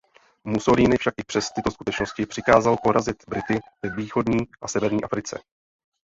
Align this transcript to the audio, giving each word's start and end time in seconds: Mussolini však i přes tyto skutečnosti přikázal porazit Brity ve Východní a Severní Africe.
Mussolini 0.45 0.97
však 0.97 1.13
i 1.17 1.23
přes 1.23 1.49
tyto 1.51 1.71
skutečnosti 1.71 2.25
přikázal 2.25 2.77
porazit 2.83 3.23
Brity 3.29 3.59
ve 3.83 3.89
Východní 3.95 4.39
a 4.61 4.67
Severní 4.67 5.03
Africe. 5.03 5.39